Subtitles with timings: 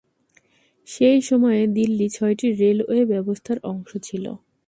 [0.87, 4.25] সেই সময়ে দিল্লি ছয়টি রেলওয়ে ব্যবস্থার অংশ ছিল।